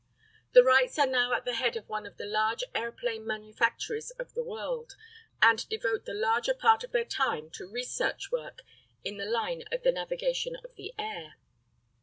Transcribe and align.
The 0.53 0.63
Wrights 0.63 0.97
are 0.97 1.05
now 1.05 1.31
at 1.33 1.45
the 1.45 1.53
head 1.53 1.77
of 1.77 1.87
one 1.87 2.07
of 2.07 2.17
the 2.17 2.25
largest 2.25 2.71
aeroplane 2.73 3.23
manufactories 3.23 4.11
in 4.19 4.25
the 4.33 4.41
world, 4.43 4.95
and 5.43 5.69
devote 5.69 6.05
the 6.05 6.15
larger 6.15 6.55
part 6.55 6.83
of 6.83 6.91
their 6.91 7.05
time 7.05 7.51
to 7.51 7.69
research 7.71 8.31
work 8.31 8.63
in 9.03 9.17
the 9.17 9.25
line 9.25 9.63
of 9.71 9.83
the 9.83 9.91
navigation 9.91 10.55
of 10.63 10.73
the 10.75 10.91
air. 10.97 11.35